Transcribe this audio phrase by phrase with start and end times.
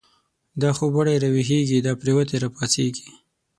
[0.61, 3.07] دا خوب وړی راويښږی، دا پريوتی را پا څيږی